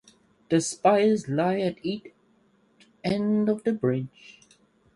[0.49, 2.07] The spires lie at each
[3.03, 4.39] end of the bridge.